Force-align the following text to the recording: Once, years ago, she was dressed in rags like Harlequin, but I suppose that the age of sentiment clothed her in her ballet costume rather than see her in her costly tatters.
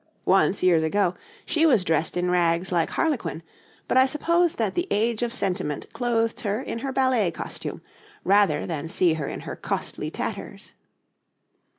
Once, 0.25 0.63
years 0.63 0.81
ago, 0.81 1.13
she 1.45 1.63
was 1.63 1.83
dressed 1.83 2.17
in 2.17 2.31
rags 2.31 2.71
like 2.71 2.89
Harlequin, 2.89 3.43
but 3.87 3.97
I 3.99 4.07
suppose 4.07 4.55
that 4.55 4.73
the 4.73 4.87
age 4.89 5.21
of 5.21 5.31
sentiment 5.31 5.93
clothed 5.93 6.39
her 6.39 6.59
in 6.59 6.79
her 6.79 6.91
ballet 6.91 7.29
costume 7.29 7.83
rather 8.23 8.65
than 8.65 8.87
see 8.87 9.13
her 9.13 9.27
in 9.27 9.41
her 9.41 9.55
costly 9.55 10.09
tatters. 10.09 10.73